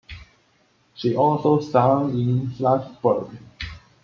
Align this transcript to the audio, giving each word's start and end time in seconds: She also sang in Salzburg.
She 0.95 1.15
also 1.15 1.59
sang 1.59 2.09
in 2.19 2.51
Salzburg. 2.55 3.37